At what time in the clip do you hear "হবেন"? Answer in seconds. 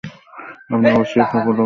1.39-1.57